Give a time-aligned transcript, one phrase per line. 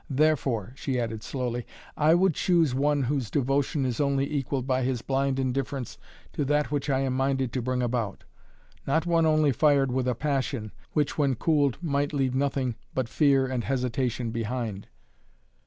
[0.09, 1.63] Therefore," she added slowly,
[1.95, 5.99] "I would choose one whose devotion is only equalled by his blind indifference
[6.33, 8.23] to that which I am minded to bring about;
[8.87, 13.45] not one only fired with a passion, which when cooled might leave nothing but fear
[13.45, 14.87] and hesitation behind."